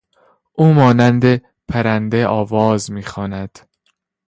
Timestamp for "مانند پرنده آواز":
0.73-2.91